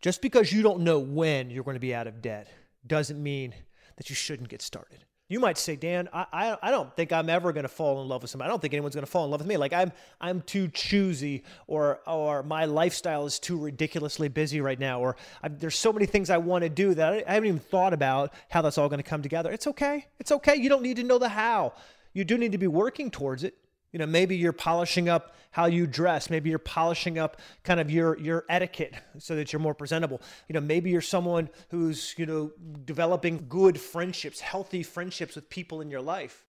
Just 0.00 0.20
because 0.20 0.52
you 0.52 0.62
don't 0.62 0.80
know 0.80 0.98
when 0.98 1.48
you're 1.48 1.62
going 1.62 1.76
to 1.76 1.80
be 1.80 1.94
out 1.94 2.08
of 2.08 2.20
debt 2.20 2.48
doesn't 2.84 3.22
mean 3.22 3.54
that 3.96 4.10
you 4.10 4.16
shouldn't 4.16 4.48
get 4.48 4.62
started. 4.62 5.04
You 5.26 5.40
might 5.40 5.56
say, 5.56 5.74
Dan, 5.74 6.10
I, 6.12 6.26
I, 6.32 6.56
I 6.64 6.70
don't 6.70 6.94
think 6.94 7.10
I'm 7.10 7.30
ever 7.30 7.52
going 7.52 7.62
to 7.62 7.68
fall 7.68 8.02
in 8.02 8.08
love 8.08 8.20
with 8.20 8.30
somebody. 8.30 8.48
I 8.48 8.50
don't 8.50 8.60
think 8.60 8.74
anyone's 8.74 8.94
going 8.94 9.06
to 9.06 9.10
fall 9.10 9.24
in 9.24 9.30
love 9.30 9.40
with 9.40 9.48
me. 9.48 9.56
Like 9.56 9.72
I'm 9.72 9.90
I'm 10.20 10.42
too 10.42 10.68
choosy, 10.68 11.44
or 11.66 12.00
or 12.06 12.42
my 12.42 12.66
lifestyle 12.66 13.24
is 13.24 13.38
too 13.38 13.58
ridiculously 13.58 14.28
busy 14.28 14.60
right 14.60 14.78
now, 14.78 15.00
or 15.00 15.16
I, 15.42 15.48
there's 15.48 15.78
so 15.78 15.94
many 15.94 16.04
things 16.04 16.28
I 16.28 16.36
want 16.36 16.62
to 16.62 16.68
do 16.68 16.92
that 16.94 17.12
I, 17.12 17.24
I 17.26 17.34
haven't 17.34 17.48
even 17.48 17.60
thought 17.60 17.94
about 17.94 18.34
how 18.50 18.60
that's 18.60 18.76
all 18.76 18.90
going 18.90 19.02
to 19.02 19.08
come 19.08 19.22
together. 19.22 19.50
It's 19.50 19.66
okay. 19.66 20.06
It's 20.18 20.30
okay. 20.30 20.56
You 20.56 20.68
don't 20.68 20.82
need 20.82 20.96
to 20.96 21.04
know 21.04 21.18
the 21.18 21.30
how. 21.30 21.72
You 22.12 22.24
do 22.24 22.36
need 22.36 22.52
to 22.52 22.58
be 22.58 22.66
working 22.66 23.10
towards 23.10 23.44
it. 23.44 23.56
You 23.94 24.00
know, 24.00 24.06
maybe 24.06 24.36
you're 24.36 24.52
polishing 24.52 25.08
up 25.08 25.36
how 25.52 25.66
you 25.66 25.86
dress. 25.86 26.28
Maybe 26.28 26.50
you're 26.50 26.58
polishing 26.58 27.16
up 27.16 27.40
kind 27.62 27.78
of 27.78 27.92
your 27.92 28.18
your 28.18 28.44
etiquette 28.48 28.92
so 29.18 29.36
that 29.36 29.52
you're 29.52 29.60
more 29.60 29.72
presentable. 29.72 30.20
You 30.48 30.54
know, 30.54 30.60
maybe 30.60 30.90
you're 30.90 31.00
someone 31.00 31.48
who's, 31.70 32.12
you 32.18 32.26
know, 32.26 32.50
developing 32.84 33.46
good 33.48 33.80
friendships, 33.80 34.40
healthy 34.40 34.82
friendships 34.82 35.36
with 35.36 35.48
people 35.48 35.80
in 35.80 35.92
your 35.92 36.00
life. 36.00 36.44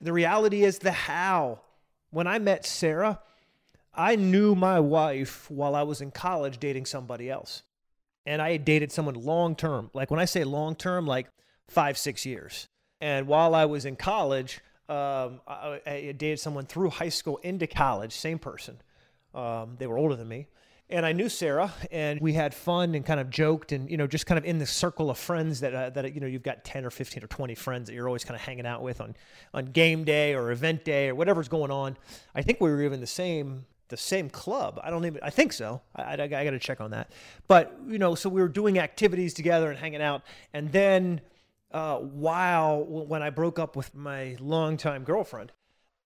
The 0.00 0.12
reality 0.12 0.64
is 0.64 0.80
the 0.80 0.90
how. 0.90 1.60
When 2.10 2.26
I 2.26 2.40
met 2.40 2.66
Sarah, 2.66 3.20
I 3.94 4.16
knew 4.16 4.56
my 4.56 4.80
wife 4.80 5.48
while 5.48 5.76
I 5.76 5.84
was 5.84 6.00
in 6.00 6.10
college 6.10 6.58
dating 6.58 6.86
somebody 6.86 7.30
else. 7.30 7.62
And 8.26 8.42
I 8.42 8.50
had 8.50 8.64
dated 8.64 8.90
someone 8.90 9.14
long 9.14 9.54
term. 9.54 9.92
Like 9.94 10.10
when 10.10 10.18
I 10.18 10.24
say 10.24 10.42
long 10.42 10.74
term, 10.74 11.06
like 11.06 11.28
five, 11.68 11.96
six 11.96 12.26
years. 12.26 12.66
And 13.00 13.28
while 13.28 13.54
I 13.54 13.66
was 13.66 13.84
in 13.84 13.94
college, 13.94 14.58
um, 14.88 15.40
I, 15.46 15.80
I, 15.86 16.14
dated 16.16 16.40
someone 16.40 16.64
through 16.64 16.90
high 16.90 17.10
school 17.10 17.36
into 17.38 17.66
college, 17.66 18.12
same 18.12 18.38
person. 18.38 18.80
Um, 19.34 19.76
they 19.78 19.86
were 19.86 19.98
older 19.98 20.16
than 20.16 20.28
me. 20.28 20.48
And 20.90 21.04
I 21.04 21.12
knew 21.12 21.28
Sarah, 21.28 21.70
and 21.90 22.18
we 22.18 22.32
had 22.32 22.54
fun 22.54 22.94
and 22.94 23.04
kind 23.04 23.20
of 23.20 23.28
joked, 23.28 23.72
and 23.72 23.90
you 23.90 23.98
know, 23.98 24.06
just 24.06 24.24
kind 24.24 24.38
of 24.38 24.46
in 24.46 24.58
the 24.58 24.64
circle 24.64 25.10
of 25.10 25.18
friends 25.18 25.60
that 25.60 25.74
uh, 25.74 25.90
that 25.90 26.14
you 26.14 26.20
know, 26.20 26.26
you've 26.26 26.42
got 26.42 26.64
ten 26.64 26.86
or 26.86 26.90
fifteen 26.90 27.22
or 27.22 27.26
twenty 27.26 27.54
friends 27.54 27.88
that 27.88 27.94
you're 27.94 28.06
always 28.06 28.24
kind 28.24 28.34
of 28.34 28.40
hanging 28.40 28.64
out 28.64 28.82
with 28.82 29.02
on 29.02 29.14
on 29.52 29.66
game 29.66 30.04
day 30.04 30.34
or 30.34 30.50
event 30.50 30.86
day 30.86 31.10
or 31.10 31.14
whatever's 31.14 31.48
going 31.48 31.70
on. 31.70 31.98
I 32.34 32.40
think 32.40 32.62
we 32.62 32.70
were 32.70 32.82
even 32.82 33.00
the 33.02 33.06
same 33.06 33.66
the 33.88 33.98
same 33.98 34.30
club. 34.30 34.80
I 34.82 34.88
don't 34.88 35.04
even. 35.04 35.20
I 35.22 35.28
think 35.28 35.52
so. 35.52 35.82
I, 35.94 36.02
I, 36.02 36.22
I 36.22 36.26
got 36.28 36.50
to 36.50 36.58
check 36.58 36.80
on 36.80 36.92
that. 36.92 37.12
But 37.48 37.78
you 37.86 37.98
know, 37.98 38.14
so 38.14 38.30
we 38.30 38.40
were 38.40 38.48
doing 38.48 38.78
activities 38.78 39.34
together 39.34 39.68
and 39.68 39.78
hanging 39.78 40.00
out, 40.00 40.22
and 40.54 40.72
then 40.72 41.20
uh, 41.70 41.98
while 41.98 42.84
when 42.84 43.22
I 43.22 43.30
broke 43.30 43.58
up 43.58 43.76
with 43.76 43.94
my 43.94 44.36
longtime 44.40 45.04
girlfriend, 45.04 45.52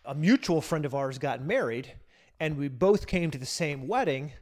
a 0.04 0.14
mutual 0.14 0.61
friend 0.61 0.85
of 0.85 0.95
ours 0.95 1.19
got 1.19 1.42
married, 1.42 1.95
and 2.40 2.57
we 2.57 2.69
both 2.69 3.07
came 3.07 3.31
to 3.31 3.38
the 3.38 3.47
same 3.47 3.87
wedding, 3.87 4.33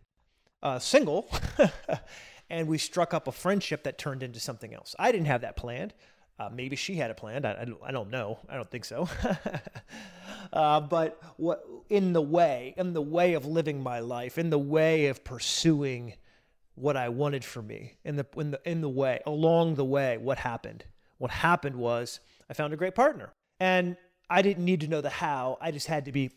uh, 0.62 0.79
single, 0.79 1.31
and 2.50 2.67
we 2.67 2.79
struck 2.79 3.12
up 3.12 3.29
a 3.29 3.33
friendship 3.33 3.85
that 3.85 3.99
turned 3.99 4.23
into 4.23 4.41
something 4.41 4.75
else. 4.75 4.95
I 4.99 5.12
didn't 5.12 5.27
have 5.27 5.43
that 5.43 5.57
planned. 5.57 5.93
Uh, 6.39 6.49
maybe 6.50 6.75
she 6.75 6.95
had 6.95 7.11
it 7.11 7.19
planned. 7.19 7.45
I, 7.45 7.50
I, 7.50 7.89
I, 7.89 7.93
don't 7.93 8.09
know. 8.09 8.39
I 8.49 8.55
don't 8.55 8.71
think 8.71 8.87
so. 8.87 9.07
uh, 10.55 10.81
but 10.81 11.21
what 11.37 11.62
in 11.91 12.15
the 12.15 12.23
way, 12.23 12.73
in 12.79 12.95
the 12.95 13.03
way 13.03 13.35
of 13.35 13.45
living 13.45 13.83
my 13.83 14.00
life, 14.00 14.39
in 14.39 14.49
the 14.49 14.59
way 14.59 15.09
of 15.09 15.23
pursuing 15.23 16.15
what 16.77 16.97
I 16.97 17.11
wanted 17.11 17.45
for 17.45 17.61
me, 17.61 17.99
in 18.05 18.17
the 18.17 18.27
in 18.39 18.53
the 18.53 18.61
in 18.65 18.81
the 18.81 18.89
way, 18.89 19.21
along 19.27 19.75
the 19.75 19.85
way, 19.85 20.17
what 20.17 20.39
happened? 20.39 20.85
What 21.21 21.31
happened 21.31 21.77
was 21.77 22.19
I 22.49 22.55
found 22.55 22.73
a 22.73 22.77
great 22.77 22.95
partner. 22.95 23.31
And 23.61 23.99
I 24.31 24.41
didn't 24.41 24.65
need 24.65 24.81
to 24.81 24.89
know 24.89 25.03
the 25.03 25.11
how. 25.11 25.59
I 25.61 25.71
just 25.71 25.87
had 25.87 26.07
to 26.07 26.12
be 26.12 26.31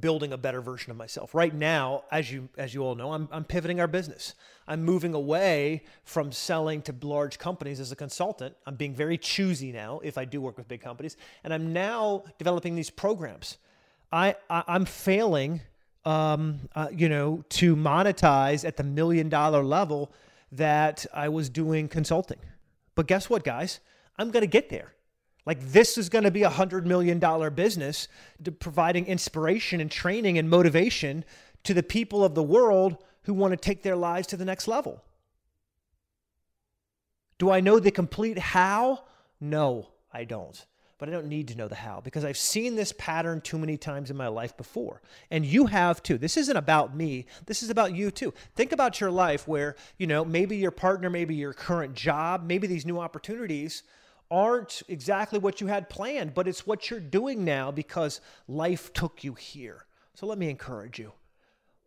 building 0.00 0.32
a 0.32 0.36
better 0.36 0.60
version 0.60 0.90
of 0.90 0.96
myself. 0.96 1.36
Right 1.36 1.54
now, 1.54 2.02
as 2.10 2.30
you 2.32 2.48
as 2.58 2.74
you 2.74 2.82
all 2.82 2.96
know, 2.96 3.12
I'm 3.12 3.28
I'm 3.30 3.44
pivoting 3.44 3.78
our 3.78 3.86
business. 3.86 4.34
I'm 4.66 4.82
moving 4.82 5.14
away 5.14 5.84
from 6.02 6.32
selling 6.32 6.82
to 6.82 6.94
large 7.00 7.38
companies 7.38 7.78
as 7.78 7.92
a 7.92 7.96
consultant. 7.96 8.56
I'm 8.66 8.74
being 8.74 8.92
very 8.92 9.16
choosy 9.18 9.70
now 9.70 10.00
if 10.02 10.18
I 10.18 10.24
do 10.24 10.40
work 10.40 10.58
with 10.58 10.66
big 10.66 10.80
companies, 10.80 11.16
and 11.44 11.54
I'm 11.54 11.72
now 11.72 12.24
developing 12.38 12.74
these 12.74 12.90
programs. 12.90 13.58
I, 14.10 14.34
I 14.50 14.64
am 14.66 14.84
failing, 14.84 15.60
um, 16.04 16.68
uh, 16.74 16.88
you 16.90 17.08
know, 17.08 17.44
to 17.50 17.76
monetize 17.76 18.66
at 18.66 18.76
the 18.76 18.84
million 18.84 19.28
dollar 19.28 19.62
level 19.62 20.12
that 20.50 21.06
I 21.14 21.28
was 21.28 21.48
doing 21.48 21.86
consulting. 21.88 22.38
But 22.96 23.06
guess 23.06 23.30
what, 23.30 23.44
guys? 23.44 23.78
I'm 24.18 24.30
going 24.30 24.42
to 24.42 24.48
get 24.48 24.68
there. 24.68 24.92
Like 25.46 25.72
this 25.72 25.96
is 25.96 26.10
going 26.10 26.24
to 26.24 26.30
be 26.30 26.42
a 26.42 26.50
hundred 26.50 26.86
million 26.86 27.18
dollar 27.18 27.48
business 27.48 28.08
providing 28.60 29.06
inspiration 29.06 29.80
and 29.80 29.90
training 29.90 30.36
and 30.36 30.50
motivation 30.50 31.24
to 31.64 31.72
the 31.72 31.82
people 31.82 32.22
of 32.22 32.34
the 32.34 32.42
world 32.42 32.98
who 33.22 33.32
want 33.32 33.52
to 33.52 33.56
take 33.56 33.82
their 33.82 33.96
lives 33.96 34.26
to 34.28 34.36
the 34.36 34.44
next 34.44 34.68
level. 34.68 35.02
Do 37.38 37.50
I 37.50 37.60
know 37.60 37.78
the 37.78 37.90
complete 37.90 38.38
how? 38.38 39.04
No, 39.40 39.88
I 40.12 40.24
don't. 40.24 40.66
But 40.98 41.08
I 41.08 41.12
don't 41.12 41.28
need 41.28 41.48
to 41.48 41.56
know 41.56 41.68
the 41.68 41.76
how 41.76 42.00
because 42.00 42.24
I've 42.24 42.36
seen 42.36 42.74
this 42.74 42.92
pattern 42.98 43.40
too 43.40 43.56
many 43.56 43.76
times 43.76 44.10
in 44.10 44.16
my 44.16 44.26
life 44.26 44.56
before. 44.56 45.00
And 45.30 45.46
you 45.46 45.66
have 45.66 46.02
too. 46.02 46.18
This 46.18 46.36
isn't 46.36 46.56
about 46.56 46.96
me. 46.96 47.26
This 47.46 47.62
is 47.62 47.70
about 47.70 47.94
you 47.94 48.10
too. 48.10 48.34
Think 48.56 48.72
about 48.72 49.00
your 49.00 49.12
life 49.12 49.46
where, 49.46 49.76
you 49.96 50.08
know, 50.08 50.24
maybe 50.24 50.56
your 50.56 50.72
partner, 50.72 51.08
maybe 51.08 51.36
your 51.36 51.54
current 51.54 51.94
job, 51.94 52.44
maybe 52.44 52.66
these 52.66 52.84
new 52.84 52.98
opportunities 52.98 53.84
aren't 54.30 54.82
exactly 54.88 55.38
what 55.38 55.60
you 55.60 55.66
had 55.66 55.88
planned, 55.88 56.34
but 56.34 56.48
it's 56.48 56.66
what 56.66 56.90
you're 56.90 57.00
doing 57.00 57.44
now 57.44 57.70
because 57.70 58.20
life 58.46 58.92
took 58.92 59.24
you 59.24 59.34
here. 59.34 59.86
So 60.14 60.26
let 60.26 60.38
me 60.38 60.50
encourage 60.50 60.98
you. 60.98 61.12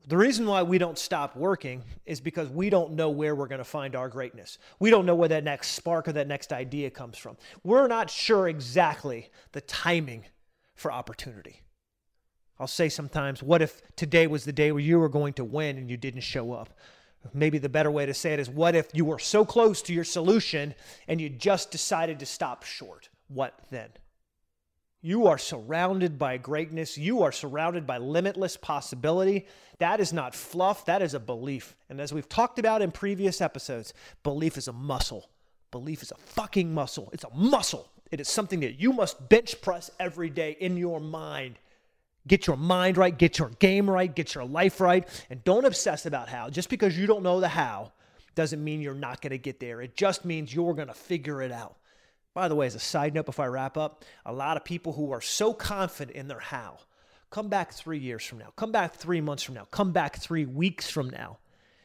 The 0.07 0.17
reason 0.17 0.47
why 0.47 0.63
we 0.63 0.79
don't 0.79 0.97
stop 0.97 1.35
working 1.35 1.83
is 2.07 2.19
because 2.19 2.49
we 2.49 2.71
don't 2.71 2.93
know 2.93 3.11
where 3.11 3.35
we're 3.35 3.47
going 3.47 3.59
to 3.59 3.63
find 3.63 3.95
our 3.95 4.09
greatness. 4.09 4.57
We 4.79 4.89
don't 4.89 5.05
know 5.05 5.13
where 5.13 5.29
that 5.29 5.43
next 5.43 5.71
spark 5.71 6.07
or 6.07 6.13
that 6.13 6.27
next 6.27 6.51
idea 6.51 6.89
comes 6.89 7.17
from. 7.17 7.37
We're 7.63 7.87
not 7.87 8.09
sure 8.09 8.47
exactly 8.47 9.29
the 9.51 9.61
timing 9.61 10.25
for 10.73 10.91
opportunity. 10.91 11.61
I'll 12.59 12.67
say 12.67 12.89
sometimes, 12.89 13.43
what 13.43 13.61
if 13.61 13.81
today 13.95 14.25
was 14.27 14.43
the 14.43 14.51
day 14.51 14.71
where 14.71 14.81
you 14.81 14.99
were 14.99 15.09
going 15.09 15.33
to 15.33 15.43
win 15.43 15.77
and 15.77 15.89
you 15.89 15.97
didn't 15.97 16.21
show 16.21 16.53
up? 16.53 16.73
Maybe 17.33 17.57
the 17.57 17.69
better 17.69 17.91
way 17.91 18.05
to 18.05 18.13
say 18.13 18.33
it 18.33 18.39
is 18.39 18.49
what 18.49 18.75
if 18.75 18.87
you 18.93 19.05
were 19.05 19.19
so 19.19 19.45
close 19.45 19.81
to 19.83 19.93
your 19.93 20.03
solution 20.03 20.73
and 21.07 21.21
you 21.21 21.29
just 21.29 21.71
decided 21.71 22.19
to 22.19 22.25
stop 22.25 22.63
short? 22.63 23.09
What 23.27 23.53
then? 23.69 23.89
You 25.03 25.27
are 25.27 25.37
surrounded 25.37 26.19
by 26.19 26.37
greatness. 26.37 26.97
You 26.97 27.23
are 27.23 27.31
surrounded 27.31 27.87
by 27.87 27.97
limitless 27.97 28.55
possibility. 28.55 29.47
That 29.79 29.99
is 29.99 30.13
not 30.13 30.35
fluff, 30.35 30.85
that 30.85 31.01
is 31.01 31.15
a 31.15 31.19
belief. 31.19 31.75
And 31.89 31.99
as 31.99 32.13
we've 32.13 32.29
talked 32.29 32.59
about 32.59 32.83
in 32.83 32.91
previous 32.91 33.41
episodes, 33.41 33.93
belief 34.21 34.57
is 34.57 34.67
a 34.67 34.73
muscle. 34.73 35.29
Belief 35.71 36.03
is 36.03 36.11
a 36.11 36.17
fucking 36.17 36.71
muscle. 36.71 37.09
It's 37.13 37.23
a 37.23 37.35
muscle. 37.35 37.89
It 38.11 38.19
is 38.19 38.27
something 38.27 38.59
that 38.59 38.79
you 38.79 38.93
must 38.93 39.29
bench 39.29 39.59
press 39.61 39.89
every 39.99 40.29
day 40.29 40.57
in 40.59 40.77
your 40.77 40.99
mind 40.99 41.57
Get 42.27 42.47
your 42.47 42.57
mind 42.57 42.97
right, 42.97 43.17
get 43.17 43.39
your 43.39 43.49
game 43.59 43.89
right, 43.89 44.13
get 44.13 44.35
your 44.35 44.45
life 44.45 44.79
right, 44.79 45.07
and 45.29 45.43
don't 45.43 45.65
obsess 45.65 46.05
about 46.05 46.29
how. 46.29 46.49
Just 46.49 46.69
because 46.69 46.97
you 46.97 47.07
don't 47.07 47.23
know 47.23 47.39
the 47.39 47.47
how 47.47 47.91
doesn't 48.35 48.63
mean 48.63 48.81
you're 48.81 48.93
not 48.93 49.21
going 49.21 49.31
to 49.31 49.37
get 49.37 49.59
there. 49.59 49.81
It 49.81 49.95
just 49.95 50.23
means 50.23 50.53
you're 50.53 50.73
going 50.73 50.87
to 50.87 50.93
figure 50.93 51.41
it 51.41 51.51
out. 51.51 51.77
By 52.33 52.47
the 52.47 52.55
way, 52.55 52.65
as 52.65 52.75
a 52.75 52.79
side 52.79 53.13
note 53.13 53.25
before 53.25 53.45
I 53.45 53.49
wrap 53.49 53.75
up, 53.75 54.05
a 54.25 54.31
lot 54.31 54.55
of 54.55 54.63
people 54.63 54.93
who 54.93 55.11
are 55.11 55.21
so 55.21 55.53
confident 55.53 56.15
in 56.15 56.27
their 56.27 56.39
how 56.39 56.77
come 57.31 57.47
back 57.47 57.71
three 57.71 57.97
years 57.97 58.23
from 58.25 58.37
now, 58.37 58.51
come 58.57 58.71
back 58.71 58.93
three 58.93 59.21
months 59.21 59.41
from 59.41 59.55
now, 59.55 59.65
come 59.71 59.91
back 59.91 60.17
three 60.17 60.45
weeks 60.45 60.89
from 60.89 61.09
now, 61.09 61.39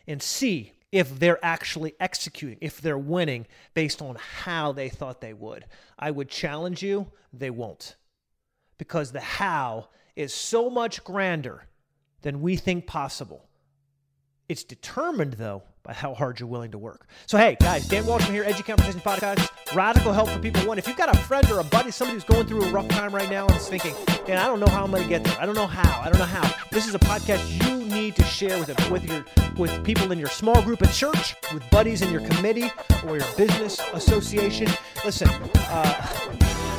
and 0.06 0.20
see 0.20 0.72
if 0.92 1.18
they're 1.18 1.44
actually 1.44 1.94
executing, 2.00 2.58
if 2.60 2.80
they're 2.80 2.98
winning 2.98 3.46
based 3.72 4.02
on 4.02 4.16
how 4.16 4.72
they 4.72 4.88
thought 4.88 5.20
they 5.20 5.32
would. 5.32 5.64
I 5.98 6.10
would 6.10 6.28
challenge 6.28 6.82
you, 6.82 7.10
they 7.32 7.50
won't. 7.50 7.96
Because 8.76 9.12
the 9.12 9.20
how 9.20 9.88
is 10.16 10.32
so 10.32 10.68
much 10.70 11.04
grander 11.04 11.66
than 12.22 12.40
we 12.40 12.56
think 12.56 12.86
possible. 12.86 13.48
It's 14.48 14.64
determined, 14.64 15.34
though, 15.34 15.64
by 15.82 15.92
how 15.92 16.14
hard 16.14 16.40
you're 16.40 16.48
willing 16.48 16.70
to 16.70 16.78
work. 16.78 17.06
So, 17.26 17.36
hey, 17.36 17.56
guys, 17.60 17.86
Dan 17.86 18.04
Waldschmidt 18.04 18.30
here, 18.32 18.44
Edgy 18.44 18.62
Conversation 18.62 19.00
Podcast. 19.00 19.48
Radical 19.74 20.12
help 20.12 20.28
for 20.28 20.38
people. 20.38 20.62
One, 20.66 20.78
if 20.78 20.86
you've 20.86 20.96
got 20.96 21.14
a 21.14 21.18
friend 21.18 21.48
or 21.50 21.60
a 21.60 21.64
buddy, 21.64 21.90
somebody 21.90 22.14
who's 22.14 22.24
going 22.24 22.46
through 22.46 22.62
a 22.62 22.70
rough 22.70 22.88
time 22.88 23.14
right 23.14 23.28
now 23.28 23.46
and 23.46 23.56
is 23.56 23.68
thinking, 23.68 23.94
Dan, 24.24 24.38
I 24.38 24.46
don't 24.46 24.60
know 24.60 24.68
how 24.68 24.84
I'm 24.84 24.90
going 24.90 25.02
to 25.02 25.08
get 25.08 25.24
there. 25.24 25.36
I 25.40 25.46
don't 25.46 25.56
know 25.56 25.66
how. 25.66 26.00
I 26.00 26.10
don't 26.10 26.18
know 26.18 26.24
how. 26.24 26.48
This 26.70 26.86
is 26.88 26.94
a 26.94 26.98
podcast 27.00 27.64
you 27.68 27.84
need 27.84 28.16
to 28.16 28.24
share 28.24 28.58
with 28.58 28.90
with 28.90 29.04
your 29.04 29.24
with 29.56 29.84
people 29.84 30.12
in 30.12 30.18
your 30.18 30.28
small 30.28 30.60
group 30.62 30.82
at 30.82 30.92
church, 30.92 31.34
with 31.52 31.68
buddies 31.70 32.02
in 32.02 32.10
your 32.10 32.20
committee 32.20 32.70
or 33.06 33.18
your 33.18 33.26
business 33.36 33.80
association. 33.94 34.68
Listen, 35.04 35.28
uh, 35.54 36.28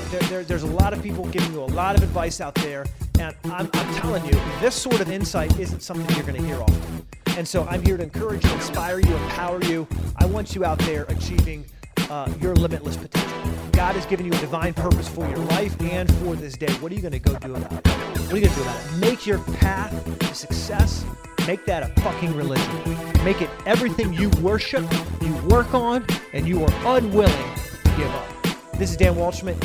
there, 0.12 0.22
there, 0.22 0.44
there's 0.44 0.63
a 0.63 0.67
lot 0.67 0.94
of 0.94 1.01
people 1.01 1.25
giving 1.27 1.51
you 1.51 1.62
a 1.62 1.65
lot 1.65 1.96
of 1.96 2.03
advice 2.03 2.39
out 2.39 2.56
there 2.56 2.86
and 3.20 3.36
I'm, 3.46 3.70
I'm 3.74 3.96
telling 3.96 4.26
you, 4.26 4.40
this 4.60 4.76
sort 4.76 5.00
of 5.02 5.10
insight 5.10 5.58
isn't 5.60 5.82
something 5.82 6.16
you're 6.16 6.26
going 6.26 6.42
to 6.42 6.48
hear 6.48 6.62
often. 6.62 7.06
And 7.38 7.48
so 7.48 7.66
I'm 7.66 7.84
here 7.84 7.98
to 7.98 8.04
encourage 8.04 8.44
you, 8.44 8.52
inspire 8.54 9.00
you, 9.00 9.16
empower 9.16 9.64
you. 9.66 9.88
I 10.16 10.26
want 10.26 10.56
you 10.56 10.66
out 10.66 10.80
there 10.80 11.04
achieving 11.10 11.66
uh, 12.10 12.32
your 12.42 12.56
limitless 12.56 12.98
potential. 12.98 13.38
God 13.74 13.96
has 13.96 14.06
given 14.06 14.26
you 14.26 14.32
a 14.32 14.40
divine 14.40 14.74
purpose 14.74 15.08
for 15.08 15.28
your 15.28 15.38
life 15.38 15.80
and 15.82 16.12
for 16.16 16.36
this 16.36 16.58
day. 16.58 16.72
What 16.76 16.92
are 16.92 16.96
you 16.96 17.02
going 17.02 17.12
to 17.12 17.20
go 17.20 17.38
do 17.38 17.56
about 17.56 17.72
it? 17.72 17.88
What 17.88 18.34
are 18.34 18.38
you 18.38 18.42
going 18.42 18.54
to 18.54 18.56
do 18.56 18.62
about 18.62 18.86
it? 18.86 18.98
Make 18.98 19.28
your 19.28 19.40
path 19.40 20.20
to 20.20 20.34
success, 20.34 21.06
make 21.46 21.66
that 21.66 21.84
a 21.84 22.02
fucking 22.02 22.36
religion. 22.36 23.24
Make 23.24 23.42
it 23.42 23.50
everything 23.66 24.14
you 24.14 24.30
worship, 24.42 24.84
you 25.22 25.36
work 25.48 25.74
on, 25.74 26.06
and 26.34 26.48
you 26.48 26.64
are 26.64 26.98
unwilling 26.98 27.56
to 27.84 27.90
give 27.98 28.10
up. 28.10 28.28
This 28.74 28.92
is 28.92 28.98
Dan 28.98 29.16
Waldschmidt. 29.16 29.60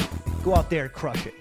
Go 0.45 0.55
out 0.55 0.69
there 0.69 0.85
and 0.85 0.93
crush 0.93 1.27
it. 1.27 1.35